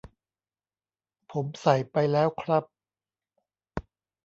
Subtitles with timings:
[1.31, 2.63] ผมใส่ไปแล้วครับ